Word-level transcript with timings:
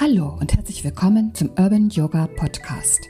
Hallo 0.00 0.36
und 0.40 0.54
herzlich 0.56 0.82
willkommen 0.84 1.34
zum 1.34 1.50
Urban 1.50 1.90
Yoga 1.90 2.26
Podcast. 2.26 3.00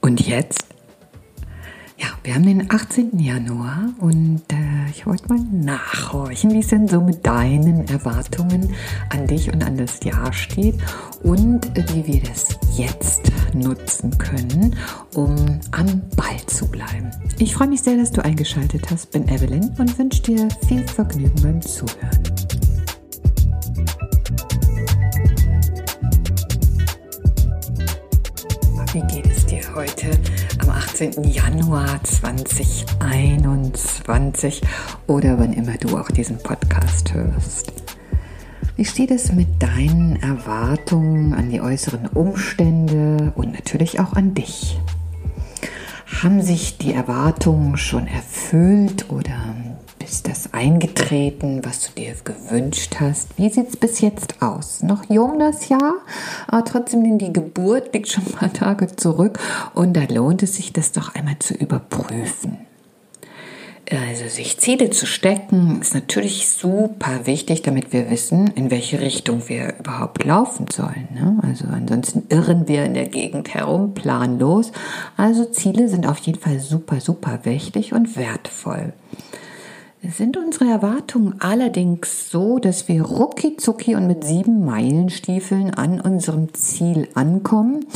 Und 0.00 0.26
jetzt? 0.26 0.66
Ja, 1.96 2.08
wir 2.24 2.34
haben 2.34 2.44
den 2.44 2.70
18. 2.70 3.18
Januar 3.20 3.90
und 4.00 4.42
äh, 4.52 4.90
ich 4.90 5.06
wollte 5.06 5.28
mal 5.28 5.38
nachhorchen, 5.38 6.50
wie 6.50 6.58
es 6.58 6.68
denn 6.68 6.88
so 6.88 7.00
mit 7.00 7.24
deinen 7.24 7.86
Erwartungen 7.88 8.74
an 9.10 9.26
dich 9.28 9.52
und 9.52 9.62
an 9.62 9.76
das 9.76 10.02
Jahr 10.02 10.32
steht 10.32 10.74
und 11.22 11.78
äh, 11.78 11.84
wie 11.94 12.06
wir 12.06 12.22
das 12.22 12.58
jetzt 12.76 13.32
nutzen 13.54 14.18
können, 14.18 14.76
um 15.14 15.60
am 15.70 16.02
Ball 16.16 16.44
zu 16.46 16.66
bleiben. 16.66 17.12
Ich 17.38 17.54
freue 17.54 17.68
mich 17.68 17.82
sehr, 17.82 17.96
dass 17.96 18.10
du 18.10 18.24
eingeschaltet 18.24 18.90
hast. 18.90 19.12
Bin 19.12 19.28
Evelyn 19.28 19.72
und 19.78 19.96
wünsche 19.98 20.22
dir 20.22 20.48
viel 20.66 20.82
Vergnügen 20.86 21.40
beim 21.42 21.62
Zuhören. 21.62 22.22
Wie 28.92 29.00
geht 29.12 29.26
es 29.26 29.46
dir 29.46 29.62
heute 29.74 30.10
am 30.60 30.70
18. 30.70 31.24
Januar 31.24 32.00
2021 32.04 34.60
oder 35.08 35.36
wann 35.38 35.52
immer 35.52 35.76
du 35.78 35.98
auch 35.98 36.08
diesen 36.10 36.38
Podcast 36.38 37.12
hörst? 37.12 37.83
Wie 38.76 38.84
steht 38.84 39.12
es 39.12 39.30
mit 39.30 39.62
deinen 39.62 40.20
Erwartungen 40.20 41.32
an 41.32 41.48
die 41.48 41.60
äußeren 41.60 42.08
Umstände 42.08 43.32
und 43.36 43.52
natürlich 43.52 44.00
auch 44.00 44.14
an 44.14 44.34
dich? 44.34 44.80
Haben 46.20 46.42
sich 46.42 46.76
die 46.76 46.92
Erwartungen 46.92 47.76
schon 47.76 48.08
erfüllt 48.08 49.10
oder 49.10 49.54
ist 50.04 50.26
das 50.26 50.52
eingetreten, 50.52 51.60
was 51.62 51.82
du 51.82 51.92
dir 51.92 52.16
gewünscht 52.24 52.96
hast? 52.98 53.38
Wie 53.38 53.48
sieht 53.48 53.68
es 53.68 53.76
bis 53.76 54.00
jetzt 54.00 54.42
aus? 54.42 54.82
Noch 54.82 55.08
jung 55.08 55.38
das 55.38 55.68
Jahr, 55.68 55.94
aber 56.48 56.64
trotzdem 56.64 57.16
die 57.16 57.32
Geburt 57.32 57.94
liegt 57.94 58.08
schon 58.08 58.24
ein 58.26 58.32
paar 58.32 58.52
Tage 58.52 58.88
zurück 58.96 59.38
und 59.74 59.96
da 59.96 60.02
lohnt 60.12 60.42
es 60.42 60.56
sich, 60.56 60.72
das 60.72 60.90
doch 60.90 61.14
einmal 61.14 61.38
zu 61.38 61.54
überprüfen. 61.54 62.58
Also 63.90 64.28
sich 64.28 64.58
Ziele 64.58 64.88
zu 64.90 65.04
stecken 65.04 65.80
ist 65.82 65.94
natürlich 65.94 66.48
super 66.48 67.26
wichtig, 67.26 67.62
damit 67.62 67.92
wir 67.92 68.10
wissen, 68.10 68.46
in 68.54 68.70
welche 68.70 69.00
Richtung 69.00 69.48
wir 69.48 69.74
überhaupt 69.78 70.24
laufen 70.24 70.66
sollen. 70.72 71.08
Ne? 71.12 71.38
Also 71.42 71.66
ansonsten 71.70 72.24
irren 72.30 72.66
wir 72.66 72.84
in 72.84 72.94
der 72.94 73.08
Gegend 73.08 73.52
herum, 73.52 73.92
planlos. 73.92 74.72
Also 75.18 75.44
Ziele 75.44 75.88
sind 75.88 76.06
auf 76.06 76.18
jeden 76.18 76.40
Fall 76.40 76.60
super, 76.60 77.00
super 77.00 77.40
wichtig 77.44 77.92
und 77.92 78.16
wertvoll. 78.16 78.94
Sind 80.10 80.36
unsere 80.36 80.66
Erwartungen 80.66 81.36
allerdings 81.40 82.30
so, 82.30 82.58
dass 82.58 82.88
wir 82.88 83.02
rucki 83.02 83.56
zucki 83.56 83.94
und 83.94 84.06
mit 84.06 84.22
sieben 84.22 84.64
Meilenstiefeln 84.64 85.72
an 85.72 86.00
unserem 86.00 86.52
Ziel 86.52 87.08
ankommen? 87.14 87.86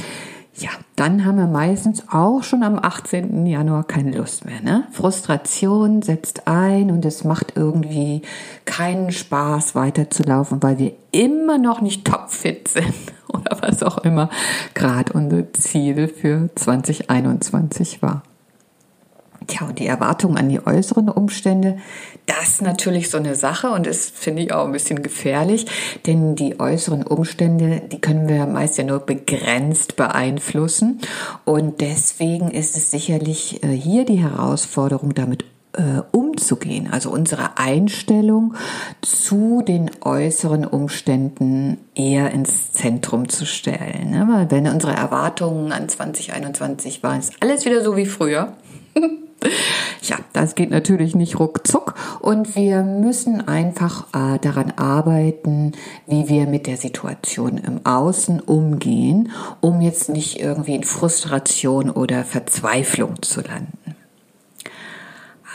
Ja, 0.61 0.71
dann 0.97 1.25
haben 1.25 1.39
wir 1.39 1.47
meistens 1.47 2.05
auch 2.11 2.43
schon 2.43 2.63
am 2.63 2.79
18. 2.79 3.47
Januar 3.47 3.85
keine 3.85 4.17
Lust 4.17 4.45
mehr. 4.45 4.61
Ne? 4.61 4.87
Frustration 4.91 6.03
setzt 6.03 6.49
ein 6.49 6.91
und 6.91 7.05
es 7.05 7.23
macht 7.25 7.53
irgendwie 7.57 8.23
keinen 8.65 9.13
Spaß 9.13 9.75
weiterzulaufen, 9.75 10.63
weil 10.63 10.79
wir 10.79 10.93
immer 11.13 11.59
noch 11.59 11.81
nicht 11.81 12.05
topfit 12.05 12.69
sind 12.69 12.95
oder 13.29 13.59
was 13.61 13.83
auch 13.83 13.99
immer 13.99 14.31
gerade 14.75 15.13
unser 15.13 15.53
Ziel 15.53 16.09
für 16.09 16.51
2021 16.55 18.03
war. 18.03 18.23
Tja, 19.47 19.67
und 19.67 19.79
die 19.79 19.87
Erwartungen 19.87 20.37
an 20.37 20.49
die 20.49 20.67
äußeren 20.67 21.09
Umstände, 21.09 21.79
das 22.29 22.61
natürlich 22.61 23.11
so 23.11 23.19
eine 23.19 23.35
Sache 23.35 23.71
und 23.71 23.87
das 23.87 24.11
finde 24.11 24.43
ich 24.43 24.53
auch 24.53 24.67
ein 24.67 24.73
bisschen 24.73 25.03
gefährlich, 25.03 25.67
denn 26.07 26.37
die 26.37 26.61
äußeren 26.61 27.03
Umstände, 27.03 27.83
die 27.91 28.01
können 28.01 28.29
wir 28.29 28.47
meist 28.47 28.79
ja 28.79 28.85
nur 28.85 29.01
begrenzt 29.01 29.97
beeinflussen 29.97 31.01
und 31.45 31.81
deswegen 31.81 32.51
ist 32.51 32.77
es 32.77 32.91
sicherlich 32.91 33.63
äh, 33.65 33.69
hier 33.69 34.05
die 34.05 34.19
Herausforderung, 34.19 35.15
damit 35.15 35.45
äh, 35.73 36.03
umzugehen, 36.13 36.89
also 36.91 37.11
unsere 37.11 37.59
Einstellung 37.59 38.55
zu 39.03 39.63
den 39.67 39.91
äußeren 40.01 40.65
Umständen 40.65 41.79
eher 41.95 42.31
ins 42.31 42.73
Zentrum 42.73 43.29
zu 43.29 43.47
stellen. 43.47 44.11
Ne? 44.11 44.27
Weil 44.31 44.51
wenn 44.51 44.73
unsere 44.73 44.93
Erwartungen 44.93 45.73
an 45.73 45.89
2021 45.89 47.03
waren, 47.03 47.21
ist 47.21 47.35
alles 47.41 47.65
wieder 47.65 47.83
so 47.83 47.97
wie 47.97 48.07
früher. 48.07 48.55
Ja, 50.03 50.17
das 50.33 50.55
geht 50.55 50.71
natürlich 50.71 51.15
nicht 51.15 51.39
ruckzuck 51.39 51.95
und 52.21 52.57
wir 52.57 52.83
müssen 52.83 53.47
einfach 53.47 54.07
äh, 54.15 54.39
daran 54.39 54.73
arbeiten, 54.77 55.73
wie 56.07 56.29
wir 56.29 56.47
mit 56.47 56.67
der 56.67 56.77
Situation 56.77 57.59
im 57.59 57.85
Außen 57.85 58.41
umgehen, 58.41 59.31
um 59.61 59.81
jetzt 59.81 60.09
nicht 60.09 60.41
irgendwie 60.41 60.75
in 60.75 60.85
Frustration 60.85 61.91
oder 61.91 62.25
Verzweiflung 62.25 63.23
zu 63.23 63.43
landen. 63.43 63.97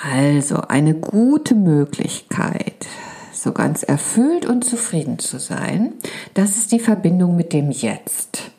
Also 0.04 0.58
eine 0.58 0.94
gute 0.94 1.56
Möglichkeit, 1.56 2.88
so 3.32 3.54
ganz 3.54 3.84
erfüllt 3.84 4.46
und 4.46 4.66
zufrieden 4.66 5.18
zu 5.18 5.40
sein, 5.40 5.94
das 6.34 6.58
ist 6.58 6.72
die 6.72 6.80
Verbindung 6.80 7.36
mit 7.36 7.54
dem 7.54 7.72
Jetzt. 7.72 8.52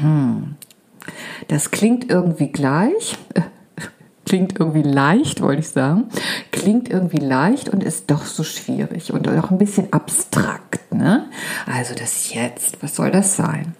Hm. 0.00 0.56
Das 1.48 1.70
klingt 1.70 2.10
irgendwie 2.10 2.48
gleich, 2.48 3.16
klingt 4.28 4.60
irgendwie 4.60 4.82
leicht, 4.82 5.40
wollte 5.40 5.60
ich 5.60 5.70
sagen, 5.70 6.04
klingt 6.52 6.90
irgendwie 6.90 7.16
leicht 7.16 7.70
und 7.70 7.82
ist 7.82 8.10
doch 8.10 8.26
so 8.26 8.44
schwierig 8.44 9.12
und 9.12 9.26
auch 9.26 9.50
ein 9.50 9.56
bisschen 9.56 9.90
abstrakt. 9.90 10.92
Ne? 10.94 11.24
Also 11.66 11.94
das 11.94 12.34
Jetzt, 12.34 12.82
was 12.82 12.96
soll 12.96 13.10
das 13.10 13.36
sein? 13.36 13.74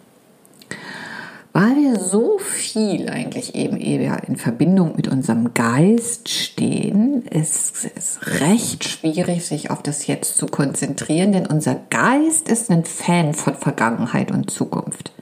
Weil 1.53 1.77
wir 1.77 1.99
so 1.99 2.39
viel 2.39 3.11
eigentlich 3.11 3.55
eben 3.55 3.77
eher 3.77 4.27
in 4.27 4.37
Verbindung 4.37 4.97
mit 4.97 5.09
unserem 5.09 5.53
Geist 5.53 6.29
stehen, 6.31 7.23
ist 7.23 7.91
es 7.97 8.21
recht 8.41 8.85
schwierig, 8.85 9.45
sich 9.45 9.71
auf 9.71 9.83
das 9.83 10.07
Jetzt 10.07 10.39
zu 10.39 10.47
konzentrieren, 10.47 11.33
denn 11.33 11.47
unser 11.47 11.75
Geist 11.91 12.49
ist 12.49 12.71
ein 12.71 12.85
Fan 12.85 13.35
von 13.35 13.55
Vergangenheit 13.55 14.31
und 14.31 14.51
Zukunft. 14.51 15.13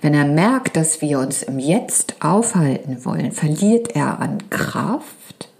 Wenn 0.00 0.14
er 0.14 0.24
merkt, 0.24 0.76
dass 0.76 1.00
wir 1.00 1.18
uns 1.18 1.42
im 1.42 1.58
Jetzt 1.58 2.16
aufhalten 2.20 3.04
wollen, 3.04 3.32
verliert 3.32 3.94
er 3.94 4.18
an 4.18 4.50
Kraft 4.50 5.51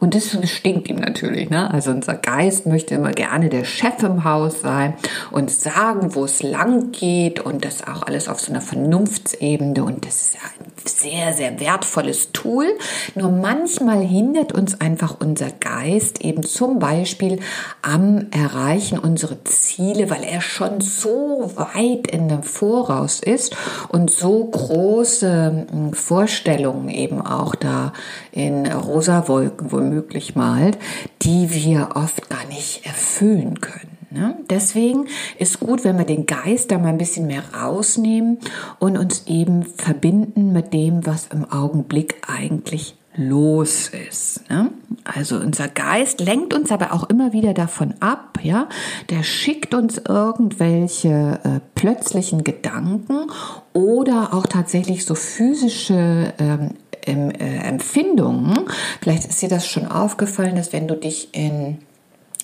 und 0.00 0.14
das 0.14 0.36
stinkt 0.50 0.88
ihm 0.88 0.96
natürlich. 0.96 1.50
Ne? 1.50 1.70
Also 1.70 1.90
unser 1.90 2.14
Geist 2.14 2.64
möchte 2.64 2.94
immer 2.94 3.12
gerne 3.12 3.50
der 3.50 3.64
Chef 3.64 4.02
im 4.02 4.24
Haus 4.24 4.62
sein 4.62 4.94
und 5.30 5.50
sagen, 5.50 6.14
wo 6.14 6.24
es 6.24 6.42
lang 6.42 6.90
geht 6.90 7.38
und 7.38 7.66
das 7.66 7.86
auch 7.86 8.02
alles 8.04 8.26
auf 8.26 8.40
so 8.40 8.50
einer 8.50 8.62
Vernunftsebene. 8.62 9.84
Und 9.84 10.06
das 10.06 10.14
ist 10.22 10.36
ein 10.36 10.70
sehr, 10.86 11.34
sehr 11.34 11.60
wertvolles 11.60 12.32
Tool. 12.32 12.66
Nur 13.14 13.30
manchmal 13.30 14.00
hindert 14.00 14.52
uns 14.52 14.80
einfach 14.80 15.16
unser 15.20 15.50
Geist 15.50 16.24
eben 16.24 16.44
zum 16.44 16.78
Beispiel 16.78 17.38
am 17.82 18.28
Erreichen 18.30 18.98
unserer 18.98 19.44
Ziele, 19.44 20.08
weil 20.08 20.24
er 20.24 20.40
schon 20.40 20.80
so 20.80 21.52
weit 21.56 22.06
in 22.06 22.28
dem 22.30 22.42
Voraus 22.42 23.20
ist 23.20 23.54
und 23.88 24.10
so 24.10 24.44
große 24.44 25.66
hm, 25.70 25.92
Vorstellungen 25.92 26.88
eben 26.88 27.20
auch 27.20 27.54
da 27.54 27.92
in 28.32 28.66
rosa 28.66 29.28
Wolken 29.28 29.70
womöglich 29.90 30.36
malt, 30.36 30.78
die 31.22 31.52
wir 31.52 31.90
oft 31.94 32.28
gar 32.28 32.44
nicht 32.46 32.86
erfüllen 32.86 33.60
können. 33.60 33.98
Ne? 34.10 34.36
Deswegen 34.48 35.06
ist 35.38 35.60
gut, 35.60 35.84
wenn 35.84 35.98
wir 35.98 36.04
den 36.04 36.26
Geist 36.26 36.70
da 36.70 36.78
mal 36.78 36.88
ein 36.88 36.98
bisschen 36.98 37.26
mehr 37.26 37.42
rausnehmen 37.54 38.38
und 38.78 38.96
uns 38.96 39.26
eben 39.26 39.64
verbinden 39.64 40.52
mit 40.52 40.72
dem, 40.72 41.06
was 41.06 41.28
im 41.32 41.44
Augenblick 41.50 42.16
eigentlich 42.26 42.96
los 43.16 43.88
ist. 43.88 44.48
Ne? 44.48 44.70
Also 45.04 45.36
unser 45.36 45.68
Geist 45.68 46.20
lenkt 46.20 46.54
uns 46.54 46.70
aber 46.70 46.92
auch 46.92 47.08
immer 47.08 47.32
wieder 47.32 47.54
davon 47.54 47.94
ab, 48.00 48.38
ja. 48.42 48.68
Der 49.10 49.24
schickt 49.24 49.74
uns 49.74 49.98
irgendwelche 49.98 51.40
äh, 51.42 51.60
plötzlichen 51.74 52.44
Gedanken 52.44 53.30
oder 53.72 54.32
auch 54.32 54.46
tatsächlich 54.46 55.04
so 55.04 55.14
physische 55.14 56.32
ähm, 56.38 56.70
äh, 57.16 57.58
Empfindungen. 57.68 58.66
Vielleicht 59.00 59.26
ist 59.28 59.42
dir 59.42 59.48
das 59.48 59.66
schon 59.66 59.86
aufgefallen, 59.86 60.56
dass 60.56 60.72
wenn 60.72 60.88
du 60.88 60.96
dich 60.96 61.28
in 61.32 61.78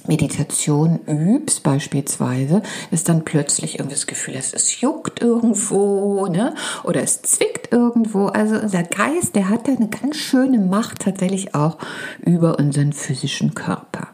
Meditation 0.08 1.00
übst 1.06 1.62
beispielsweise, 1.62 2.62
ist 2.90 3.08
dann 3.08 3.24
plötzlich 3.24 3.78
irgendwie 3.78 3.94
das 3.94 4.06
Gefühl, 4.06 4.34
dass 4.34 4.52
es 4.52 4.80
juckt 4.80 5.20
irgendwo, 5.20 6.26
ne? 6.26 6.54
Oder 6.84 7.02
es 7.02 7.22
zwickt 7.22 7.72
irgendwo. 7.72 8.26
Also 8.26 8.56
unser 8.56 8.82
Geist, 8.82 9.34
der 9.34 9.48
hat 9.48 9.68
da 9.68 9.72
eine 9.72 9.88
ganz 9.88 10.16
schöne 10.16 10.58
Macht 10.58 11.00
tatsächlich 11.00 11.54
auch 11.54 11.78
über 12.20 12.58
unseren 12.58 12.92
physischen 12.92 13.54
Körper. 13.54 14.08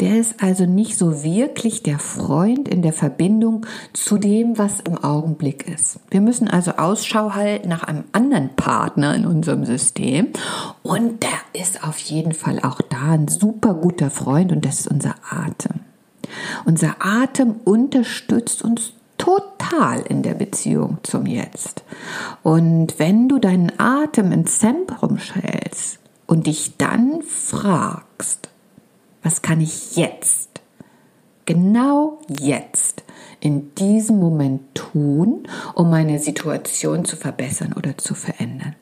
Der 0.00 0.18
ist 0.18 0.42
also 0.42 0.66
nicht 0.66 0.98
so 0.98 1.22
wirklich 1.22 1.82
der 1.82 1.98
Freund 1.98 2.68
in 2.68 2.82
der 2.82 2.92
Verbindung 2.92 3.66
zu 3.92 4.18
dem, 4.18 4.58
was 4.58 4.80
im 4.80 4.98
Augenblick 4.98 5.68
ist. 5.68 6.00
Wir 6.10 6.20
müssen 6.20 6.48
also 6.48 6.72
Ausschau 6.72 7.34
halten 7.34 7.68
nach 7.68 7.84
einem 7.84 8.04
anderen 8.12 8.50
Partner 8.56 9.14
in 9.14 9.26
unserem 9.26 9.64
System 9.64 10.28
und 10.82 11.22
der 11.22 11.60
ist 11.60 11.84
auf 11.84 11.98
jeden 11.98 12.32
Fall 12.32 12.60
auch 12.60 12.80
da 12.80 13.12
ein 13.12 13.28
super 13.28 13.74
guter 13.74 14.10
Freund 14.10 14.52
und 14.52 14.64
das 14.64 14.80
ist 14.80 14.88
unser 14.88 15.14
Atem. 15.28 15.80
Unser 16.64 16.96
Atem 17.00 17.56
unterstützt 17.64 18.62
uns 18.62 18.92
total 19.18 20.00
in 20.00 20.22
der 20.22 20.34
Beziehung 20.34 20.98
zum 21.02 21.26
Jetzt. 21.26 21.84
Und 22.42 22.98
wenn 22.98 23.28
du 23.28 23.38
deinen 23.38 23.72
Atem 23.78 24.32
ins 24.32 24.58
Zentrum 24.58 25.18
stellst 25.18 25.98
und 26.26 26.46
dich 26.46 26.76
dann 26.78 27.22
fragst, 27.22 28.48
was 29.22 29.42
kann 29.42 29.60
ich 29.60 29.96
jetzt, 29.96 30.60
genau 31.46 32.18
jetzt, 32.28 33.04
in 33.40 33.74
diesem 33.74 34.18
Moment 34.18 34.74
tun, 34.74 35.48
um 35.74 35.90
meine 35.90 36.18
Situation 36.18 37.04
zu 37.04 37.16
verbessern 37.16 37.72
oder 37.72 37.96
zu 37.96 38.14
verändern? 38.14 38.74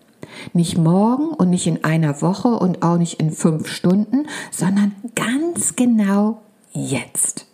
Nicht 0.52 0.78
morgen 0.78 1.28
und 1.28 1.50
nicht 1.50 1.66
in 1.66 1.84
einer 1.84 2.20
Woche 2.22 2.48
und 2.48 2.82
auch 2.82 2.98
nicht 2.98 3.20
in 3.20 3.30
fünf 3.30 3.68
Stunden, 3.68 4.26
sondern 4.50 4.94
ganz 5.14 5.74
genau 5.74 6.42
jetzt 6.72 7.48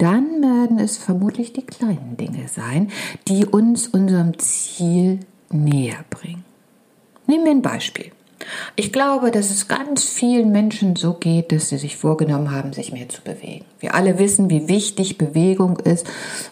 dann 0.00 0.40
werden 0.40 0.78
es 0.78 0.96
vermutlich 0.96 1.52
die 1.52 1.64
kleinen 1.64 2.16
Dinge 2.16 2.48
sein, 2.48 2.90
die 3.28 3.44
uns 3.44 3.86
unserem 3.86 4.38
Ziel 4.38 5.20
näher 5.50 6.04
bringen. 6.08 6.44
Nehmen 7.26 7.44
wir 7.44 7.50
ein 7.50 7.62
Beispiel. 7.62 8.10
Ich 8.76 8.92
glaube, 8.92 9.30
dass 9.30 9.50
es 9.50 9.68
ganz 9.68 10.04
vielen 10.04 10.52
Menschen 10.52 10.96
so 10.96 11.14
geht, 11.14 11.52
dass 11.52 11.68
sie 11.68 11.78
sich 11.78 11.96
vorgenommen 11.96 12.50
haben, 12.50 12.72
sich 12.72 12.92
mehr 12.92 13.08
zu 13.08 13.22
bewegen. 13.22 13.64
Wir 13.80 13.94
alle 13.94 14.18
wissen, 14.18 14.50
wie 14.50 14.68
wichtig 14.68 15.18
Bewegung 15.18 15.78
ist 15.78 16.06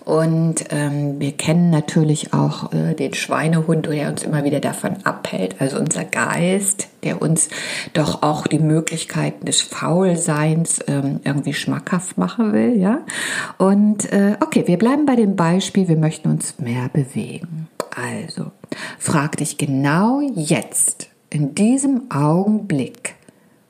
und 0.05 0.64
ähm, 0.70 1.20
wir 1.20 1.32
kennen 1.32 1.70
natürlich 1.70 2.32
auch 2.32 2.73
äh, 2.73 2.94
den 2.94 3.14
Schweinehund, 3.14 3.87
der 3.87 4.08
uns 4.08 4.23
immer 4.23 4.44
wieder 4.44 4.61
davon 4.61 4.96
abhält. 5.05 5.56
Also 5.61 5.79
unser 5.79 6.05
Geist, 6.05 6.88
der 7.02 7.23
uns 7.23 7.49
doch 7.94 8.23
auch 8.23 8.46
die 8.46 8.58
Möglichkeiten 8.58 9.46
des 9.46 9.62
Faulseins 9.62 10.81
ähm, 10.87 11.20
irgendwie 11.25 11.55
schmackhaft 11.55 12.19
machen 12.19 12.52
will, 12.52 12.79
ja. 12.79 13.00
Und 13.58 14.11
äh, 14.12 14.37
okay, 14.41 14.64
wir 14.67 14.79
bleiben 14.79 15.06
bei 15.06 15.17
dem 15.17 15.37
Beispiel, 15.37 15.88
wir 15.88 15.96
möchten 15.96 16.31
uns 16.31 16.58
mehr 16.58 16.88
bewegen. 16.93 17.69
Also 17.94 18.52
frag 18.99 19.37
dich 19.38 19.58
genau 19.58 20.20
jetzt 20.34 21.08
in 21.31 21.55
diesem 21.55 22.11
Augenblick, 22.11 23.15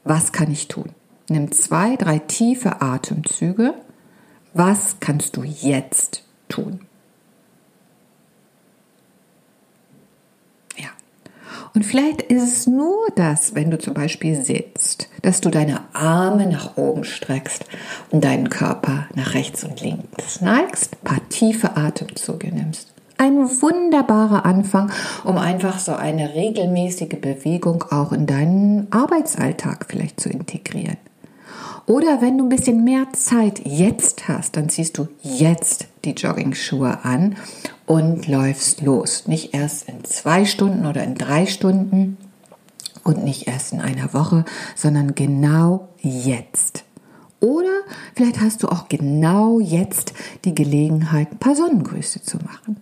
was 0.04 0.32
kann 0.32 0.50
ich 0.50 0.68
tun? 0.68 0.90
Nimm 1.28 1.52
zwei, 1.52 1.96
drei 1.96 2.18
tiefe 2.18 2.80
Atemzüge. 2.80 3.74
Was 4.54 4.96
kannst 5.00 5.36
du 5.36 5.42
jetzt 5.42 6.24
tun? 6.48 6.80
Ja. 10.76 10.88
Und 11.74 11.84
vielleicht 11.84 12.22
ist 12.22 12.42
es 12.42 12.66
nur 12.66 13.08
das, 13.14 13.54
wenn 13.54 13.70
du 13.70 13.78
zum 13.78 13.92
Beispiel 13.92 14.42
sitzt, 14.42 15.10
dass 15.20 15.42
du 15.42 15.50
deine 15.50 15.82
Arme 15.94 16.46
nach 16.46 16.78
oben 16.78 17.04
streckst 17.04 17.66
und 18.10 18.24
deinen 18.24 18.48
Körper 18.48 19.06
nach 19.14 19.34
rechts 19.34 19.64
und 19.64 19.80
links 19.82 20.40
neigst, 20.40 20.94
ein 20.94 21.04
paar 21.04 21.28
tiefe 21.28 21.76
Atemzüge 21.76 22.54
nimmst 22.54 22.94
ein 23.18 23.36
wunderbarer 23.60 24.46
Anfang, 24.46 24.90
um 25.24 25.36
einfach 25.36 25.78
so 25.78 25.92
eine 25.92 26.34
regelmäßige 26.34 27.20
Bewegung 27.20 27.84
auch 27.90 28.12
in 28.12 28.26
deinen 28.26 28.90
Arbeitsalltag 28.90 29.86
vielleicht 29.88 30.20
zu 30.20 30.28
integrieren. 30.30 30.96
Oder 31.86 32.20
wenn 32.20 32.36
du 32.36 32.44
ein 32.44 32.50
bisschen 32.50 32.84
mehr 32.84 33.06
Zeit 33.12 33.62
jetzt 33.64 34.28
hast, 34.28 34.56
dann 34.56 34.68
ziehst 34.68 34.98
du 34.98 35.08
jetzt 35.22 35.86
die 36.04 36.12
Jogging-Schuhe 36.12 36.98
an 37.02 37.36
und 37.86 38.28
läufst 38.28 38.82
los. 38.82 39.26
Nicht 39.26 39.54
erst 39.54 39.88
in 39.88 40.04
zwei 40.04 40.44
Stunden 40.44 40.84
oder 40.84 41.02
in 41.02 41.14
drei 41.14 41.46
Stunden 41.46 42.18
und 43.04 43.24
nicht 43.24 43.48
erst 43.48 43.72
in 43.72 43.80
einer 43.80 44.12
Woche, 44.12 44.44
sondern 44.74 45.14
genau 45.14 45.88
jetzt. 46.00 46.84
Oder 47.40 47.80
vielleicht 48.14 48.40
hast 48.40 48.62
du 48.62 48.68
auch 48.68 48.88
genau 48.88 49.58
jetzt 49.58 50.12
die 50.44 50.54
Gelegenheit, 50.54 51.32
ein 51.32 51.38
paar 51.38 51.54
Sonnengrüße 51.54 52.22
zu 52.22 52.36
machen. 52.38 52.76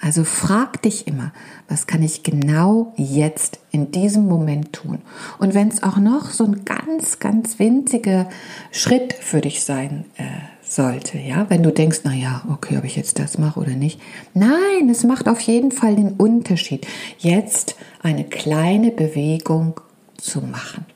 Also 0.00 0.22
frag 0.22 0.80
dich 0.82 1.08
immer, 1.08 1.32
was 1.68 1.88
kann 1.88 2.02
ich 2.02 2.22
genau 2.22 2.92
jetzt 2.96 3.58
in 3.72 3.90
diesem 3.90 4.26
Moment 4.26 4.72
tun? 4.72 5.00
Und 5.38 5.54
wenn 5.54 5.68
es 5.68 5.82
auch 5.82 5.96
noch 5.96 6.30
so 6.30 6.44
ein 6.44 6.64
ganz, 6.64 7.18
ganz 7.18 7.58
winziger 7.58 8.28
Schritt 8.70 9.12
für 9.12 9.40
dich 9.40 9.64
sein 9.64 10.04
äh, 10.16 10.24
sollte, 10.62 11.18
ja, 11.18 11.46
wenn 11.50 11.64
du 11.64 11.72
denkst, 11.72 12.00
na 12.04 12.14
ja, 12.14 12.42
okay, 12.48 12.78
ob 12.78 12.84
ich 12.84 12.94
jetzt 12.94 13.18
das 13.18 13.38
mache 13.38 13.58
oder 13.58 13.72
nicht. 13.72 14.00
Nein, 14.34 14.88
es 14.88 15.02
macht 15.02 15.28
auf 15.28 15.40
jeden 15.40 15.72
Fall 15.72 15.96
den 15.96 16.12
Unterschied, 16.12 16.86
jetzt 17.18 17.74
eine 18.00 18.24
kleine 18.24 18.92
Bewegung 18.92 19.80
zu 20.16 20.40
machen. 20.40 20.86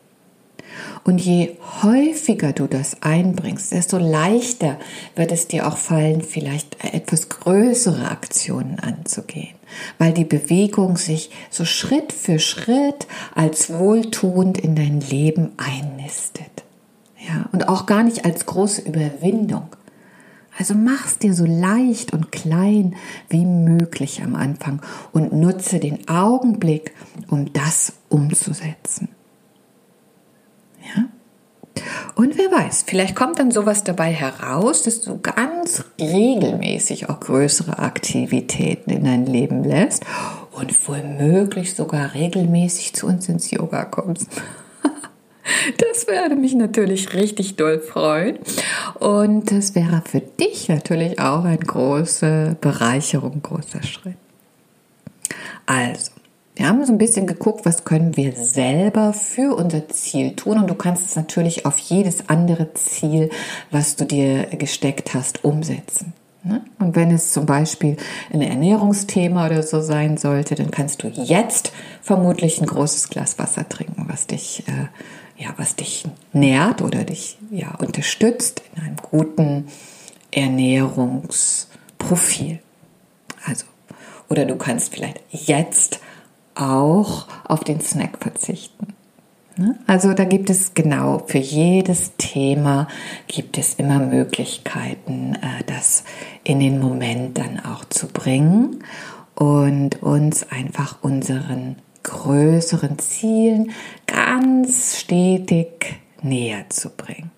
Und 1.05 1.21
je 1.21 1.57
häufiger 1.83 2.53
du 2.53 2.67
das 2.67 3.03
einbringst, 3.03 3.73
desto 3.73 3.99
leichter 3.99 4.79
wird 5.17 5.33
es 5.33 5.49
dir 5.49 5.67
auch 5.67 5.77
fallen, 5.77 6.23
vielleicht 6.23 6.85
etwas 6.85 7.29
größere 7.29 8.11
Aktionen 8.11 8.79
anzugehen, 8.79 9.55
weil 9.99 10.13
die 10.13 10.25
Bewegung 10.25 10.97
sich 10.97 11.31
so 11.51 11.65
Schritt 11.65 12.13
für 12.13 12.39
Schritt 12.39 13.07
als 13.35 13.73
wohltuend 13.73 14.59
in 14.59 14.77
dein 14.77 15.01
Leben 15.01 15.53
einnistet. 15.57 16.63
Ja, 17.19 17.49
und 17.53 17.69
auch 17.69 17.87
gar 17.87 18.03
nicht 18.03 18.25
als 18.25 18.47
große 18.47 18.83
Überwindung. 18.83 19.69
Also 20.59 20.75
mach's 20.75 21.19
dir 21.19 21.35
so 21.35 21.47
leicht 21.47 22.13
und 22.13 22.31
klein 22.31 22.95
wie 23.29 23.47
möglich 23.47 24.23
am 24.23 24.35
Anfang 24.35 24.83
und 25.13 25.33
nutze 25.33 25.79
den 25.79 26.09
Augenblick, 26.09 26.93
um 27.29 27.53
das 27.53 27.95
umzusetzen. 28.09 29.09
Ja? 30.83 31.05
Und 32.15 32.37
wer 32.37 32.51
weiß, 32.51 32.85
vielleicht 32.87 33.17
kommt 33.17 33.39
dann 33.39 33.51
sowas 33.51 33.85
dabei 33.85 34.13
heraus, 34.13 34.83
dass 34.83 35.01
du 35.01 35.19
ganz 35.21 35.85
regelmäßig 35.99 37.09
auch 37.09 37.21
größere 37.21 37.79
Aktivitäten 37.79 38.91
in 38.91 39.05
dein 39.05 39.27
Leben 39.27 39.65
lässt 39.65 40.05
und 40.51 40.89
womöglich 40.89 41.75
sogar 41.75 42.15
regelmäßig 42.15 42.93
zu 42.95 43.07
uns 43.07 43.29
ins 43.29 43.51
Yoga 43.51 43.85
kommst. 43.85 44.29
Das 45.77 46.07
würde 46.07 46.37
mich 46.37 46.55
natürlich 46.55 47.15
richtig 47.15 47.57
doll 47.57 47.81
freuen. 47.81 48.39
Und 49.01 49.51
das 49.51 49.75
wäre 49.75 50.01
für 50.07 50.21
dich 50.21 50.69
natürlich 50.69 51.19
auch 51.19 51.45
eine 51.45 51.59
große 51.59 52.57
Bereicherung, 52.61 53.43
großer 53.43 53.83
Schritt. 53.83 54.17
Also, 55.67 56.13
wir 56.55 56.69
haben 56.69 56.85
so 56.85 56.93
ein 56.93 56.99
bisschen 56.99 57.27
geguckt, 57.27 57.65
was 57.65 57.85
können 57.85 58.17
wir 58.17 58.33
selber 58.33 59.15
für 59.15 59.57
unser 59.57 59.89
Ziel 59.89 60.37
tun. 60.37 60.59
Und 60.59 60.69
du 60.69 60.75
kannst 60.75 61.07
es 61.07 61.17
natürlich 61.17 61.65
auf 61.65 61.79
jedes 61.79 62.29
andere 62.29 62.75
Ziel, 62.75 63.31
was 63.71 63.97
du 63.97 64.05
dir 64.05 64.45
gesteckt 64.47 65.15
hast, 65.15 65.45
umsetzen. 65.45 66.13
Ne? 66.45 66.63
Und 66.79 66.95
wenn 66.95 67.11
es 67.11 67.33
zum 67.33 67.47
Beispiel 67.47 67.97
ein 68.33 68.43
Ernährungsthema 68.43 69.47
oder 69.47 69.63
so 69.63 69.81
sein 69.81 70.19
sollte, 70.19 70.55
dann 70.55 70.71
kannst 70.71 71.03
du 71.03 71.09
jetzt 71.09 71.73
vermutlich 72.03 72.61
ein 72.61 72.67
großes 72.67 73.09
Glas 73.09 73.39
Wasser 73.39 73.67
trinken, 73.69 74.05
was 74.09 74.27
dich, 74.27 74.65
äh, 74.67 74.89
ja, 75.43 75.55
was 75.57 75.77
dich 75.77 76.05
nährt 76.33 76.83
oder 76.83 77.05
dich 77.05 77.39
ja, 77.51 77.75
unterstützt 77.77 78.63
in 78.75 78.83
einem 78.83 78.97
guten 78.97 79.69
Ernährungsprofil. 80.33 82.59
Also, 83.47 83.65
oder 84.29 84.45
du 84.45 84.57
kannst 84.57 84.95
vielleicht 84.95 85.21
jetzt 85.31 86.01
auch 86.55 87.27
auf 87.45 87.65
den 87.65 87.81
Snack 87.81 88.19
verzichten. 88.21 88.95
Ne? 89.57 89.79
Also 89.87 90.15
da 90.15 90.25
gibt 90.25 90.51
es 90.51 90.75
genau 90.75 91.23
für 91.27 91.39
jedes 91.39 92.17
Thema 92.17 92.89
gibt 93.27 93.59
es 93.59 93.75
immer 93.75 93.99
Möglichkeiten, 93.99 95.35
äh, 95.35 95.65
das 95.67 96.05
in 96.45 96.61
den 96.61 96.81
Moment 96.81 97.39
dann 97.39 97.61
auch 97.61 97.85
zu 97.85 98.09
bringen 98.09 98.83
und 99.35 100.03
uns 100.03 100.51
einfach 100.51 101.03
unseren 101.03 101.77
größeren 102.03 102.99
Zielen 102.99 103.73
ganz 104.07 104.99
stetig 104.99 106.01
näher 106.23 106.69
zu 106.71 106.91
bringen. 106.91 107.31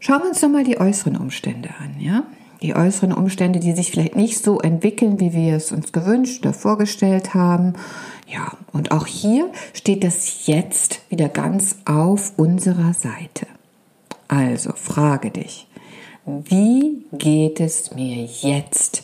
Schauen 0.00 0.22
wir 0.22 0.30
uns 0.30 0.42
nochmal 0.42 0.64
die 0.64 0.80
äußeren 0.80 1.16
Umstände 1.16 1.70
an, 1.80 2.00
ja? 2.00 2.24
Die 2.62 2.74
äußeren 2.74 3.12
Umstände, 3.12 3.58
die 3.60 3.72
sich 3.72 3.90
vielleicht 3.90 4.16
nicht 4.16 4.42
so 4.42 4.60
entwickeln, 4.60 5.20
wie 5.20 5.32
wir 5.32 5.56
es 5.56 5.72
uns 5.72 5.92
gewünscht 5.92 6.44
oder 6.44 6.54
vorgestellt 6.54 7.34
haben. 7.34 7.74
Ja, 8.26 8.56
und 8.72 8.92
auch 8.92 9.06
hier 9.06 9.50
steht 9.74 10.04
das 10.04 10.46
Jetzt 10.46 11.00
wieder 11.10 11.28
ganz 11.28 11.76
auf 11.84 12.32
unserer 12.36 12.94
Seite. 12.94 13.46
Also 14.28 14.72
frage 14.74 15.30
dich, 15.30 15.66
wie 16.24 17.04
geht 17.12 17.60
es 17.60 17.94
mir 17.94 18.24
jetzt 18.24 19.02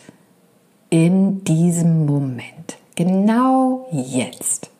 in 0.88 1.42
diesem 1.44 2.06
Moment? 2.06 2.78
Genau 2.94 3.88
jetzt. 3.92 4.70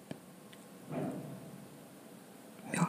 Ja. 2.75 2.89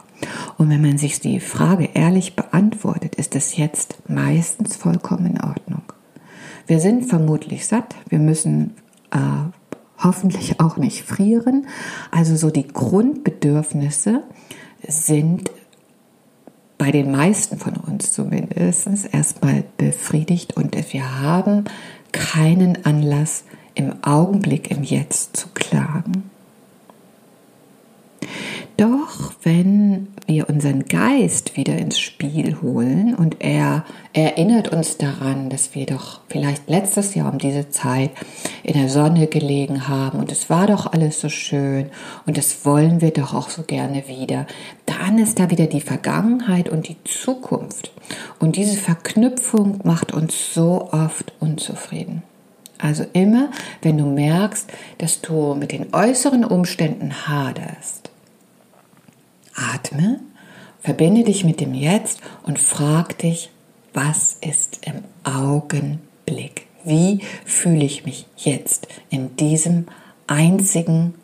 Und 0.60 0.68
wenn 0.68 0.82
man 0.82 0.98
sich 0.98 1.20
die 1.20 1.40
Frage 1.40 1.88
ehrlich 1.94 2.36
beantwortet, 2.36 3.14
ist 3.14 3.34
es 3.34 3.56
jetzt 3.56 3.96
meistens 4.10 4.76
vollkommen 4.76 5.24
in 5.24 5.40
Ordnung. 5.40 5.80
Wir 6.66 6.80
sind 6.80 7.06
vermutlich 7.06 7.66
satt, 7.66 7.94
wir 8.10 8.18
müssen 8.18 8.74
äh, 9.10 9.18
hoffentlich 9.96 10.60
auch 10.60 10.76
nicht 10.76 11.04
frieren. 11.04 11.66
Also 12.10 12.36
so 12.36 12.50
die 12.50 12.68
Grundbedürfnisse 12.68 14.22
sind 14.86 15.50
bei 16.76 16.90
den 16.90 17.10
meisten 17.10 17.56
von 17.56 17.78
uns 17.78 18.12
zumindest 18.12 18.86
erstmal 19.14 19.64
befriedigt 19.78 20.58
und 20.58 20.76
wir 20.92 21.22
haben 21.22 21.64
keinen 22.12 22.84
Anlass 22.84 23.44
im 23.74 24.04
Augenblick, 24.04 24.70
im 24.70 24.82
Jetzt 24.82 25.38
zu 25.38 25.48
klagen. 25.54 26.30
Doch 28.80 29.34
wenn 29.42 30.08
wir 30.26 30.48
unseren 30.48 30.86
Geist 30.86 31.54
wieder 31.54 31.76
ins 31.76 32.00
Spiel 32.00 32.62
holen 32.62 33.14
und 33.14 33.36
er 33.40 33.84
erinnert 34.14 34.68
uns 34.68 34.96
daran, 34.96 35.50
dass 35.50 35.74
wir 35.74 35.84
doch 35.84 36.20
vielleicht 36.30 36.66
letztes 36.66 37.14
Jahr 37.14 37.30
um 37.30 37.36
diese 37.36 37.68
Zeit 37.68 38.12
in 38.62 38.72
der 38.72 38.88
Sonne 38.88 39.26
gelegen 39.26 39.86
haben 39.86 40.18
und 40.18 40.32
es 40.32 40.48
war 40.48 40.66
doch 40.66 40.94
alles 40.94 41.20
so 41.20 41.28
schön 41.28 41.90
und 42.24 42.38
das 42.38 42.64
wollen 42.64 43.02
wir 43.02 43.10
doch 43.10 43.34
auch 43.34 43.50
so 43.50 43.64
gerne 43.64 44.08
wieder, 44.08 44.46
dann 44.86 45.18
ist 45.18 45.38
da 45.38 45.50
wieder 45.50 45.66
die 45.66 45.82
Vergangenheit 45.82 46.70
und 46.70 46.88
die 46.88 46.96
Zukunft. 47.04 47.92
Und 48.38 48.56
diese 48.56 48.78
Verknüpfung 48.78 49.80
macht 49.84 50.14
uns 50.14 50.54
so 50.54 50.88
oft 50.90 51.34
unzufrieden. 51.38 52.22
Also 52.78 53.04
immer, 53.12 53.50
wenn 53.82 53.98
du 53.98 54.06
merkst, 54.06 54.72
dass 54.96 55.20
du 55.20 55.54
mit 55.54 55.70
den 55.70 55.92
äußeren 55.92 56.46
Umständen 56.46 57.28
haderst, 57.28 58.09
Atme, 59.60 60.20
verbinde 60.80 61.24
dich 61.24 61.44
mit 61.44 61.60
dem 61.60 61.74
Jetzt 61.74 62.20
und 62.42 62.58
frag 62.58 63.18
dich, 63.18 63.50
was 63.92 64.36
ist 64.40 64.86
im 64.86 65.02
Augenblick? 65.24 66.66
Wie 66.84 67.20
fühle 67.44 67.84
ich 67.84 68.04
mich 68.06 68.26
jetzt 68.36 68.88
in 69.10 69.36
diesem 69.36 69.86
einzigen 70.26 71.14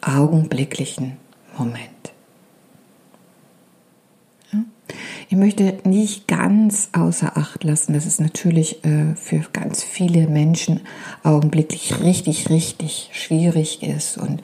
augenblicklichen 0.00 1.16
Moment? 1.56 2.00
Ich 5.28 5.36
möchte 5.36 5.78
nicht 5.84 6.26
ganz 6.26 6.88
außer 6.92 7.36
Acht 7.36 7.62
lassen, 7.62 7.92
dass 7.92 8.04
es 8.04 8.18
natürlich 8.18 8.84
äh, 8.84 9.14
für 9.14 9.44
ganz 9.52 9.84
viele 9.84 10.26
Menschen 10.26 10.80
augenblicklich 11.22 12.00
richtig, 12.00 12.50
richtig 12.50 13.10
schwierig 13.12 13.84
ist 13.84 14.18
und 14.18 14.42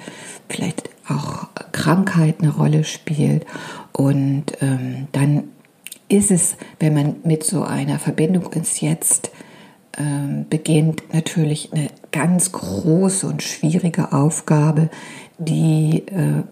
vielleicht 0.48 0.88
auch 1.08 1.48
Krankheit 1.86 2.40
eine 2.40 2.50
Rolle 2.52 2.82
spielt. 2.82 3.46
Und 3.92 4.46
ähm, 4.60 5.06
dann 5.12 5.44
ist 6.08 6.32
es, 6.32 6.56
wenn 6.80 6.94
man 6.94 7.16
mit 7.22 7.44
so 7.44 7.62
einer 7.62 8.00
Verbindung 8.00 8.52
ins 8.52 8.80
Jetzt 8.80 9.30
ähm, 9.96 10.46
beginnt, 10.50 11.14
natürlich 11.14 11.72
eine 11.72 11.88
ganz 12.10 12.50
große 12.50 13.24
und 13.24 13.44
schwierige 13.44 14.12
Aufgabe, 14.12 14.90
die 15.38 16.02
äh, 16.08 16.42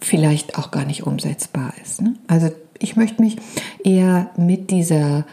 vielleicht 0.00 0.56
auch 0.56 0.70
gar 0.70 0.84
nicht 0.84 1.02
umsetzbar 1.04 1.72
ist. 1.82 2.00
Ne? 2.00 2.14
Also 2.28 2.50
ich 2.78 2.94
möchte 2.94 3.20
mich 3.20 3.38
eher 3.82 4.30
mit 4.36 4.70
dieser 4.70 5.24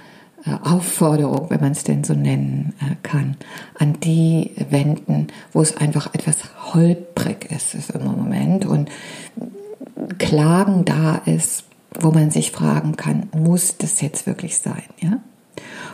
Aufforderung, 0.46 1.50
wenn 1.50 1.62
man 1.62 1.72
es 1.72 1.84
denn 1.84 2.04
so 2.04 2.14
nennen 2.14 2.74
äh, 2.82 2.96
kann, 3.02 3.38
an 3.80 4.00
die 4.02 4.52
wenden, 4.70 5.28
wo 5.54 5.62
es 5.62 5.78
einfach 5.78 6.14
etwas 6.14 6.38
holprig 6.74 7.50
ist, 7.52 7.76
ist 7.76 7.92
im 7.92 8.04
Moment 8.04 8.66
und 8.66 8.90
Klagen 10.18 10.86
da 10.86 11.16
ist, 11.26 11.64
wo 12.00 12.12
man 12.12 12.32
sich 12.32 12.52
fragen 12.52 12.96
kann, 12.98 13.30
muss 13.34 13.78
das 13.78 14.02
jetzt 14.02 14.28
wirklich 14.28 14.58
sein, 14.58 14.84
ja? 15.00 15.20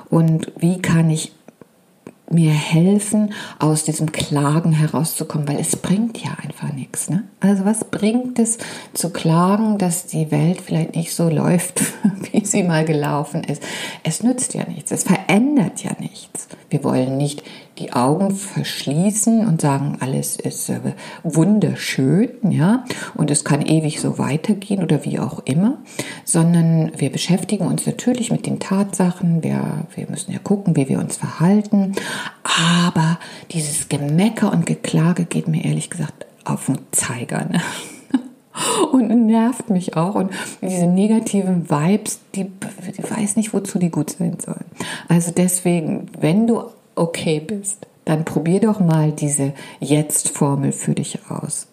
Und 0.09 0.51
wie 0.57 0.81
kann 0.81 1.09
ich 1.09 1.33
mir 2.31 2.51
helfen, 2.51 3.33
aus 3.59 3.83
diesem 3.83 4.11
Klagen 4.11 4.71
herauszukommen, 4.71 5.47
weil 5.47 5.59
es 5.59 5.75
bringt 5.75 6.23
ja 6.23 6.31
einfach 6.43 6.71
nichts. 6.73 7.09
Ne? 7.09 7.23
Also 7.39 7.65
was 7.65 7.83
bringt 7.85 8.39
es 8.39 8.57
zu 8.93 9.09
klagen, 9.11 9.77
dass 9.77 10.05
die 10.05 10.31
Welt 10.31 10.61
vielleicht 10.61 10.95
nicht 10.95 11.13
so 11.13 11.29
läuft, 11.29 11.81
wie 12.31 12.45
sie 12.45 12.63
mal 12.63 12.85
gelaufen 12.85 13.43
ist? 13.43 13.63
Es 14.03 14.23
nützt 14.23 14.53
ja 14.53 14.67
nichts, 14.67 14.91
es 14.91 15.03
verändert 15.03 15.83
ja 15.83 15.91
nichts. 15.99 16.47
Wir 16.69 16.83
wollen 16.83 17.17
nicht 17.17 17.43
die 17.79 17.93
Augen 17.93 18.35
verschließen 18.35 19.47
und 19.47 19.61
sagen, 19.61 19.97
alles 20.01 20.35
ist 20.35 20.69
äh, 20.69 20.79
wunderschön, 21.23 22.29
ja, 22.51 22.83
und 23.15 23.31
es 23.31 23.45
kann 23.45 23.61
ewig 23.61 24.01
so 24.01 24.17
weitergehen 24.17 24.83
oder 24.83 25.05
wie 25.05 25.19
auch 25.19 25.39
immer, 25.45 25.77
sondern 26.25 26.91
wir 26.97 27.11
beschäftigen 27.11 27.65
uns 27.65 27.85
natürlich 27.85 28.31
mit 28.31 28.45
den 28.45 28.59
Tatsachen, 28.59 29.43
wir, 29.43 29.85
wir 29.95 30.07
müssen 30.09 30.31
ja 30.31 30.39
gucken, 30.39 30.75
wie 30.75 30.89
wir 30.89 30.99
uns 30.99 31.17
verhalten, 31.17 31.93
aber 32.43 33.17
dieses 33.51 33.89
Gemecker 33.89 34.51
und 34.51 34.65
Geklage 34.65 35.25
geht 35.25 35.47
mir 35.47 35.63
ehrlich 35.63 35.89
gesagt 35.89 36.25
auf 36.43 36.65
den 36.65 36.79
Zeiger. 36.91 37.45
Ne? 37.45 37.61
und 38.91 39.27
nervt 39.27 39.69
mich 39.69 39.95
auch. 39.95 40.15
Und 40.15 40.31
diese 40.61 40.85
negativen 40.85 41.69
Vibes, 41.69 42.19
die, 42.35 42.45
die 42.45 43.03
weiß 43.03 43.35
nicht, 43.35 43.53
wozu 43.53 43.79
die 43.79 43.89
gut 43.89 44.11
sein 44.11 44.37
sollen. 44.43 44.65
Also 45.07 45.31
deswegen, 45.31 46.07
wenn 46.19 46.47
du 46.47 46.63
okay 46.99 47.39
bist, 47.39 47.87
dann 48.05 48.25
probier 48.25 48.59
doch 48.59 48.79
mal 48.79 49.11
diese 49.11 49.53
Jetzt-Formel 49.79 50.71
für 50.71 50.95
dich 50.95 51.19
aus. 51.29 51.67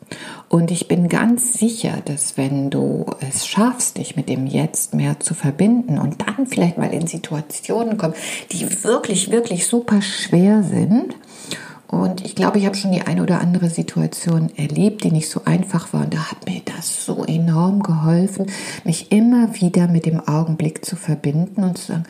Und 0.49 0.71
ich 0.71 0.87
bin 0.87 1.09
ganz 1.09 1.55
sicher, 1.55 1.95
dass 2.05 2.37
wenn 2.37 2.71
du 2.71 3.07
es 3.27 3.47
schaffst, 3.47 3.97
dich 3.97 4.17
mit 4.17 4.29
dem 4.29 4.47
Jetzt 4.47 4.95
mehr 4.95 5.19
zu 5.19 5.35
verbinden 5.35 5.99
und 5.99 6.23
dann 6.27 6.47
vielleicht 6.47 6.79
mal 6.79 6.93
in 6.93 7.07
Situationen 7.07 7.97
kommst, 7.97 8.21
die 8.53 8.85
wirklich, 8.85 9.31
wirklich 9.31 9.67
super 9.67 10.03
schwer 10.03 10.63
sind, 10.63 11.17
und 11.89 12.25
ich 12.25 12.35
glaube, 12.35 12.59
ich 12.59 12.67
habe 12.67 12.77
schon 12.77 12.91
die 12.91 13.03
eine 13.03 13.23
oder 13.23 13.41
andere 13.41 13.71
Situation 13.71 14.51
erlebt, 14.57 15.05
die 15.05 15.13
nicht 15.13 15.31
so 15.31 15.43
einfach 15.45 15.93
war. 15.93 16.03
Und 16.03 16.15
da 16.15 16.31
hat 16.31 16.45
mir 16.45 16.61
das 16.65 17.05
so 17.07 17.25
enorm 17.25 17.83
geholfen, 17.83 18.47
mich 18.85 19.13
immer 19.13 19.55
wieder 19.61 19.87
mit 19.87 20.05
dem 20.05 20.21
Augenblick 20.27 20.85
zu 20.85 20.97
verbinden 20.97 21.63
und 21.63 21.79
zu 21.79 21.87
sagen, 21.93 22.05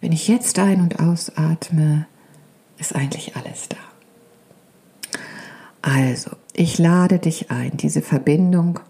wenn 0.00 0.12
ich 0.12 0.26
jetzt 0.26 0.58
ein- 0.58 0.80
und 0.80 0.98
ausatme, 0.98 2.06
ist 2.80 2.94
eigentlich 2.94 3.36
alles 3.36 3.68
da. 3.68 3.76
Also, 5.82 6.30
ich 6.52 6.78
lade 6.78 7.18
dich 7.18 7.50
ein, 7.50 7.76
diese 7.76 8.02
Verbindung 8.02 8.80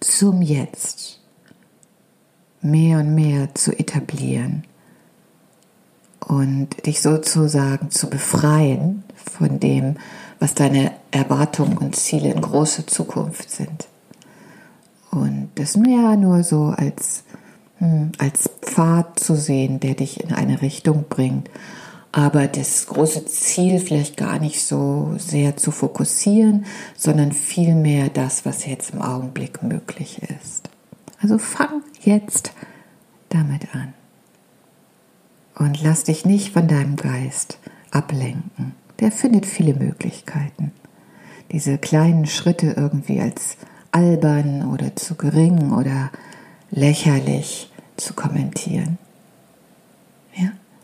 zum 0.00 0.42
Jetzt 0.42 1.20
mehr 2.60 3.00
und 3.00 3.14
mehr 3.14 3.54
zu 3.54 3.72
etablieren 3.78 4.64
und 6.20 6.86
dich 6.86 7.00
sozusagen 7.00 7.90
zu 7.90 8.08
befreien 8.08 9.04
von 9.14 9.60
dem, 9.60 9.96
was 10.38 10.54
deine 10.54 10.92
Erwartungen 11.10 11.78
und 11.78 11.96
Ziele 11.96 12.30
in 12.30 12.40
große 12.40 12.86
Zukunft 12.86 13.50
sind. 13.50 13.88
Und 15.10 15.50
das 15.54 15.76
mehr 15.76 16.16
nur 16.16 16.42
so 16.44 16.66
als, 16.76 17.24
hm, 17.78 18.12
als 18.18 18.50
Pfad 18.60 19.18
zu 19.18 19.36
sehen, 19.36 19.80
der 19.80 19.94
dich 19.94 20.22
in 20.22 20.32
eine 20.32 20.62
Richtung 20.62 21.06
bringt 21.08 21.48
aber 22.12 22.46
das 22.46 22.86
große 22.86 23.26
Ziel 23.26 23.80
vielleicht 23.80 24.16
gar 24.16 24.38
nicht 24.38 24.64
so 24.64 25.14
sehr 25.18 25.56
zu 25.56 25.70
fokussieren, 25.70 26.64
sondern 26.96 27.32
vielmehr 27.32 28.08
das, 28.08 28.46
was 28.46 28.66
jetzt 28.66 28.94
im 28.94 29.02
Augenblick 29.02 29.62
möglich 29.62 30.20
ist. 30.40 30.70
Also 31.20 31.38
fang 31.38 31.82
jetzt 32.00 32.52
damit 33.28 33.74
an 33.74 33.92
und 35.58 35.82
lass 35.82 36.04
dich 36.04 36.24
nicht 36.24 36.52
von 36.52 36.68
deinem 36.68 36.96
Geist 36.96 37.58
ablenken. 37.90 38.74
Der 39.00 39.12
findet 39.12 39.46
viele 39.46 39.74
Möglichkeiten. 39.74 40.72
Diese 41.52 41.78
kleinen 41.78 42.26
Schritte 42.26 42.74
irgendwie 42.76 43.20
als 43.20 43.56
albern 43.92 44.70
oder 44.72 44.96
zu 44.96 45.14
gering 45.14 45.72
oder 45.72 46.10
lächerlich 46.70 47.72
zu 47.96 48.14
kommentieren. 48.14 48.98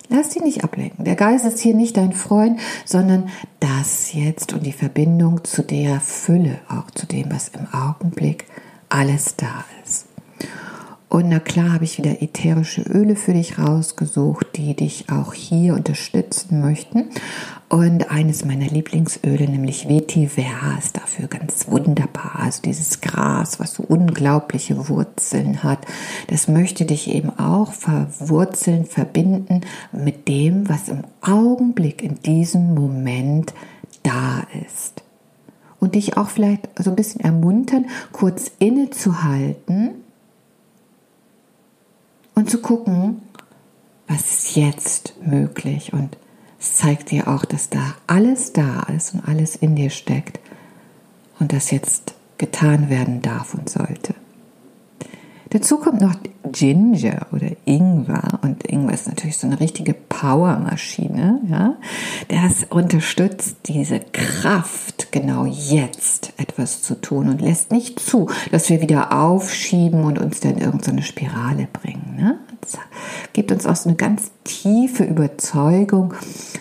Lass 0.09 0.31
dich 0.31 0.43
nicht 0.43 0.65
ablenken. 0.65 1.05
Der 1.05 1.17
Geist 1.17 1.45
ist 1.45 1.61
hier 1.61 1.75
nicht 1.75 1.97
dein 1.97 2.13
Freund, 2.13 2.61
sondern 2.85 3.31
das 3.61 4.13
jetzt 4.13 4.53
und 4.53 4.65
die 4.65 4.73
Verbindung 4.73 5.45
zu 5.45 5.63
der 5.63 6.01
Fülle, 6.01 6.61
auch 6.69 6.91
zu 6.91 7.07
dem, 7.07 7.31
was 7.31 7.49
im 7.49 7.67
Augenblick 7.73 8.45
alles 8.89 9.37
da 9.37 9.65
ist. 9.85 10.07
Und 11.15 11.29
na 11.29 11.39
klar 11.39 11.75
habe 11.75 11.85
ich 11.85 11.97
wieder 11.97 12.23
ätherische 12.23 12.83
Öle 12.83 13.15
für 13.15 13.35
dich 13.35 13.57
rausgesucht, 13.57 14.49
die 14.57 14.75
dich 14.75 15.11
auch 15.11 15.33
hier 15.33 15.75
unterstützen 15.75 16.61
möchten. 16.61 17.05
Und 17.69 18.11
eines 18.11 18.45
meiner 18.45 18.67
Lieblingsöle, 18.67 19.49
nämlich 19.49 19.89
Vetiver, 19.89 20.43
ist 20.77 20.97
dafür 20.97 21.29
ganz 21.29 21.69
wunderbar. 21.69 22.41
Also 22.41 22.63
dieses 22.63 23.01
Gras, 23.01 23.61
was 23.61 23.75
so 23.75 23.85
unglaubliche 23.85 24.89
Wurzeln 24.89 25.63
hat, 25.63 25.87
das 26.27 26.49
möchte 26.49 26.85
dich 26.85 27.09
eben 27.09 27.31
auch 27.39 27.73
verwurzeln, 27.73 28.85
verbinden 28.85 29.61
mit 29.93 30.27
dem, 30.27 30.69
was 30.69 30.89
im 30.89 31.05
Augenblick, 31.21 32.03
in 32.03 32.17
diesem 32.23 32.75
Moment 32.75 33.55
da 34.03 34.43
ist. 34.67 35.05
Und 35.79 35.95
dich 35.95 36.17
auch 36.17 36.29
vielleicht 36.29 36.69
so 36.77 36.91
ein 36.91 36.97
bisschen 36.97 37.21
ermuntern, 37.21 37.87
kurz 38.11 38.51
innezuhalten 38.59 40.03
und 42.35 42.51
zu 42.51 42.61
gucken, 42.61 43.23
was 44.07 44.33
ist 44.33 44.57
jetzt 44.57 45.15
möglich. 45.25 45.93
Und 45.93 46.17
es 46.61 46.77
zeigt 46.77 47.11
dir 47.11 47.29
auch, 47.29 47.45
dass 47.45 47.71
da 47.71 47.95
alles 48.07 48.53
da 48.53 48.83
ist 48.95 49.15
und 49.15 49.29
alles 49.29 49.57
in 49.57 49.77
dir 49.77 49.91
steckt 49.91 50.41
und 51.39 51.53
das 51.53 51.71
jetzt 51.71 52.15
getan 52.39 52.91
werden 52.91 53.23
darf 53.23 53.55
und 53.55 53.69
sollte. 53.69 54.15
Dazu 55.55 55.79
kommt 55.79 56.01
noch 56.01 56.17
Ginger 56.51 57.29
oder 57.31 57.47
Ingwer 57.65 58.41
und 58.43 58.67
Ingwer 58.67 58.93
ist 58.93 59.07
natürlich 59.07 59.39
so 59.39 59.47
eine 59.47 59.61
richtige 59.61 59.95
Powermaschine, 59.95 61.43
ja. 61.49 61.77
Das 62.27 62.65
unterstützt 62.71 63.59
diese 63.67 64.01
Kraft, 64.01 65.13
genau 65.13 65.45
jetzt 65.45 66.33
etwas 66.39 66.83
zu 66.83 67.01
tun 67.01 67.29
und 67.29 67.41
lässt 67.41 67.71
nicht 67.71 68.01
zu, 68.01 68.29
dass 68.51 68.69
wir 68.69 68.81
wieder 68.81 69.13
aufschieben 69.17 70.03
und 70.03 70.19
uns 70.19 70.41
dann 70.41 70.59
irgendeine 70.59 71.03
Spirale 71.05 71.69
bringen. 71.73 72.17
Ne? 72.17 72.39
Gibt 73.33 73.53
uns 73.53 73.65
auch 73.65 73.77
so 73.77 73.91
eine 73.91 73.97
ganz 73.97 74.33
tiefe 74.43 75.05
Überzeugung 75.05 76.15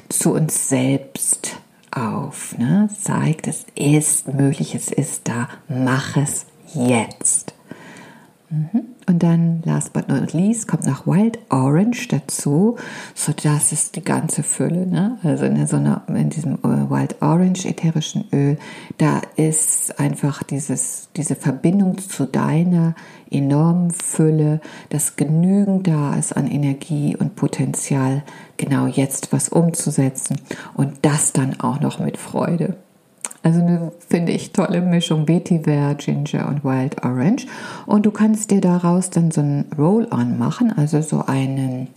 zu 0.08 0.34
uns 0.34 0.70
selbst 0.70 1.58
auf. 1.90 2.56
Ne? 2.60 2.90
Zeigt, 3.02 3.48
es 3.48 3.66
ist 3.74 4.32
möglich, 4.32 4.76
es 4.76 4.92
ist 4.92 5.28
da, 5.28 5.50
mach 5.68 6.16
es 6.16 6.46
jetzt. 6.76 7.53
Mhm. 8.54 8.84
Und 9.08 9.24
dann, 9.24 9.64
last 9.66 9.94
but 9.94 10.08
not 10.08 10.34
least, 10.34 10.68
kommt 10.68 10.86
noch 10.86 11.08
Wild 11.08 11.40
Orange 11.50 12.08
dazu, 12.08 12.78
so 13.16 13.34
das 13.44 13.72
ist 13.72 13.96
die 13.96 14.04
ganze 14.04 14.44
Fülle. 14.44 14.86
Ne? 14.86 15.18
Also 15.24 15.46
in, 15.46 15.66
so 15.66 15.78
einer, 15.78 16.04
in 16.08 16.30
diesem 16.30 16.54
äh, 16.60 16.90
Wild 16.90 17.22
Orange 17.22 17.66
ätherischen 17.66 18.26
Öl, 18.32 18.58
da 19.00 19.22
ist 19.36 20.00
einfach 20.00 20.44
dieses, 20.44 21.10
diese 21.18 21.36
Verbindung 21.36 21.98
zu 21.98 22.26
deiner 22.28 22.94
enormen 23.32 23.90
Fülle, 23.90 24.62
dass 24.90 25.16
genügend 25.16 25.88
da 25.88 26.16
ist 26.16 26.38
an 26.38 26.48
Energie 26.48 27.18
und 27.18 27.36
Potenzial, 27.36 28.22
genau 28.58 28.86
jetzt 28.86 29.34
was 29.34 29.50
umzusetzen 29.50 30.38
und 30.76 31.00
das 31.02 31.34
dann 31.34 31.60
auch 31.60 31.80
noch 31.80 32.00
mit 32.00 32.18
Freude. 32.18 32.78
Also 33.44 33.60
eine, 33.60 33.92
finde 34.08 34.32
ich, 34.32 34.54
tolle 34.54 34.82
Mischung 34.82 35.28
Vetiver, 35.28 35.96
Ginger 35.96 36.48
und 36.48 36.64
Wild 36.64 37.04
Orange. 37.04 37.46
Und 37.86 38.06
du 38.06 38.12
kannst 38.12 38.52
dir 38.52 38.62
daraus 38.62 39.10
dann 39.10 39.32
so 39.32 39.42
ein 39.42 39.66
Roll-On 39.78 40.38
machen, 40.38 40.72
also 40.76 41.02
so 41.02 41.26
einen 41.26 41.90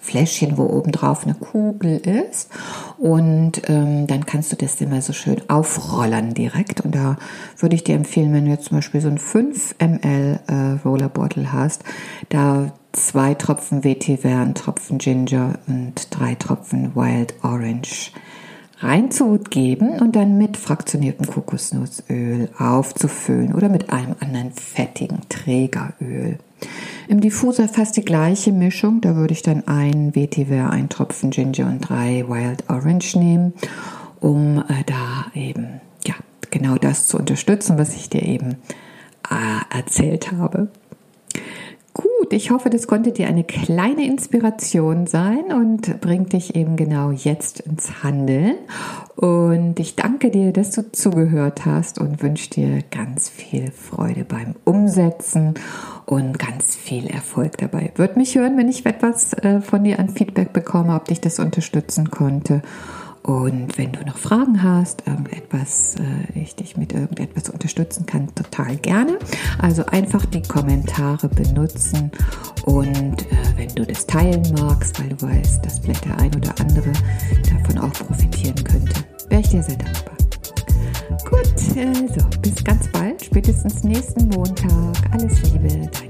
Fläschchen, 0.00 0.56
wo 0.56 0.64
oben 0.64 0.92
drauf 0.92 1.24
eine 1.24 1.34
Kugel 1.34 1.98
ist. 1.98 2.50
Und 2.98 3.62
ähm, 3.68 4.06
dann 4.06 4.26
kannst 4.26 4.52
du 4.52 4.56
das 4.56 4.80
immer 4.80 5.02
so 5.02 5.12
schön 5.12 5.42
aufrollern 5.48 6.34
direkt. 6.34 6.82
Und 6.82 6.94
da 6.94 7.16
würde 7.58 7.74
ich 7.74 7.82
dir 7.82 7.96
empfehlen, 7.96 8.32
wenn 8.32 8.44
du 8.44 8.52
jetzt 8.52 8.66
zum 8.66 8.78
Beispiel 8.78 9.00
so 9.00 9.08
ein 9.08 9.18
5 9.18 9.74
ml 9.80 10.40
äh, 10.46 10.54
Roller 10.84 11.08
Bottle 11.08 11.52
hast, 11.52 11.82
da 12.28 12.72
zwei 12.92 13.34
Tropfen 13.34 13.82
Vetiver, 13.82 14.40
ein 14.40 14.54
Tropfen 14.54 14.98
Ginger 14.98 15.58
und 15.66 16.08
drei 16.10 16.36
Tropfen 16.36 16.94
Wild 16.94 17.34
Orange 17.42 18.12
reinzugeben 18.80 20.00
und 20.00 20.16
dann 20.16 20.38
mit 20.38 20.56
fraktioniertem 20.56 21.26
Kokosnussöl 21.26 22.48
aufzufüllen 22.58 23.54
oder 23.54 23.68
mit 23.68 23.90
einem 23.90 24.16
anderen 24.20 24.52
fettigen 24.52 25.20
Trägeröl. 25.28 26.38
Im 27.08 27.20
Diffuser 27.20 27.68
fast 27.68 27.96
die 27.96 28.04
gleiche 28.04 28.52
Mischung, 28.52 29.00
da 29.00 29.16
würde 29.16 29.32
ich 29.32 29.42
dann 29.42 29.66
ein 29.66 30.14
Vetiver, 30.14 30.70
ein 30.70 30.88
Tropfen 30.88 31.30
Ginger 31.30 31.66
und 31.66 31.80
drei 31.80 32.24
Wild 32.28 32.64
Orange 32.68 33.18
nehmen, 33.18 33.52
um 34.20 34.58
äh, 34.58 34.84
da 34.86 35.26
eben 35.34 35.80
ja 36.06 36.14
genau 36.50 36.76
das 36.76 37.06
zu 37.06 37.18
unterstützen, 37.18 37.78
was 37.78 37.96
ich 37.96 38.08
dir 38.10 38.22
eben 38.22 38.56
äh, 39.30 39.76
erzählt 39.76 40.32
habe. 40.32 40.68
Ich 42.32 42.52
hoffe, 42.52 42.70
das 42.70 42.86
konnte 42.86 43.10
dir 43.10 43.26
eine 43.26 43.42
kleine 43.42 44.06
Inspiration 44.06 45.08
sein 45.08 45.52
und 45.52 46.00
bringt 46.00 46.32
dich 46.32 46.54
eben 46.54 46.76
genau 46.76 47.10
jetzt 47.10 47.58
ins 47.58 48.04
Handeln. 48.04 48.54
Und 49.16 49.80
ich 49.80 49.96
danke 49.96 50.30
dir, 50.30 50.52
dass 50.52 50.70
du 50.70 50.92
zugehört 50.92 51.66
hast 51.66 51.98
und 51.98 52.22
wünsche 52.22 52.48
dir 52.50 52.82
ganz 52.92 53.28
viel 53.28 53.72
Freude 53.72 54.24
beim 54.24 54.54
Umsetzen 54.64 55.54
und 56.06 56.38
ganz 56.38 56.76
viel 56.76 57.08
Erfolg 57.08 57.58
dabei. 57.58 57.90
Würde 57.96 58.16
mich 58.16 58.36
hören, 58.36 58.56
wenn 58.56 58.68
ich 58.68 58.86
etwas 58.86 59.32
äh, 59.32 59.60
von 59.60 59.82
dir 59.82 59.98
an 59.98 60.08
Feedback 60.08 60.52
bekomme, 60.52 60.94
ob 60.94 61.06
dich 61.06 61.20
das 61.20 61.40
unterstützen 61.40 62.12
konnte. 62.12 62.62
Und 63.22 63.76
wenn 63.76 63.92
du 63.92 64.04
noch 64.04 64.16
Fragen 64.16 64.62
hast, 64.62 65.06
irgendetwas, 65.06 65.96
äh, 65.96 66.38
ich 66.38 66.56
dich 66.56 66.76
mit 66.76 66.92
irgendetwas 66.92 67.50
unterstützen 67.50 68.06
kann, 68.06 68.34
total 68.34 68.76
gerne. 68.76 69.18
Also 69.58 69.84
einfach 69.86 70.24
die 70.26 70.42
Kommentare 70.42 71.28
benutzen 71.28 72.10
und 72.64 73.22
äh, 73.22 73.36
wenn 73.56 73.68
du 73.74 73.84
das 73.84 74.06
teilen 74.06 74.42
magst, 74.58 74.98
weil 75.00 75.10
du 75.10 75.22
weißt, 75.22 75.64
dass 75.64 75.80
vielleicht 75.80 76.06
der 76.06 76.18
ein 76.18 76.34
oder 76.34 76.54
andere 76.60 76.92
davon 77.50 77.78
auch 77.78 77.92
profitieren 77.92 78.56
könnte, 78.64 78.94
wäre 79.28 79.42
ich 79.42 79.48
dir 79.48 79.62
sehr 79.62 79.76
dankbar. 79.76 80.16
Gut, 81.28 81.54
also 81.76 82.26
bis 82.40 82.64
ganz 82.64 82.88
bald, 82.88 83.22
spätestens 83.24 83.84
nächsten 83.84 84.28
Montag. 84.28 84.96
Alles 85.12 85.42
Liebe, 85.42 85.68
dein 85.68 86.09